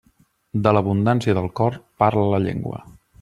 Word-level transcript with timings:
De 0.67 0.71
l'abundància 0.77 1.37
del 1.39 1.47
cor, 1.61 1.77
parla 2.05 2.25
la 2.33 2.41
llengua. 2.47 2.81